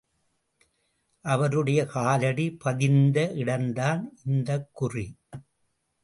அவருடைய 1.25 1.85
காலடி 1.85 2.51
பதிந்த 2.51 3.31
இடந்தான் 3.33 4.01
இந்த 4.25 4.67
குறி. 4.71 5.05